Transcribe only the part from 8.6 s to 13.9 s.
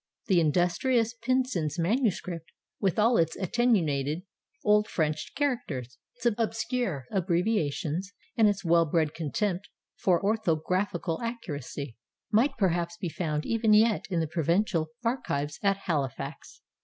well bred contempt for orthographical accuracy, might perhaps be found even